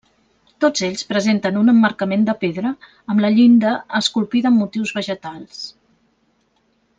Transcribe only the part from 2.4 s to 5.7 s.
pedra amb la llinda esculpida amb motius vegetals.